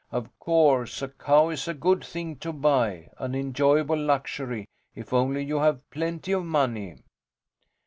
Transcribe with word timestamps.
Of 0.11 0.35
course, 0.39 1.03
a 1.03 1.09
cow 1.09 1.49
is 1.49 1.67
a 1.67 1.75
good 1.75 2.03
thing 2.03 2.37
to 2.37 2.51
buy, 2.51 3.11
an 3.19 3.35
enjoyable 3.35 3.99
luxury, 3.99 4.67
if 4.95 5.13
only 5.13 5.43
you 5.43 5.59
have 5.59 5.87
plenty 5.91 6.31
of 6.31 6.43
money. 6.43 6.97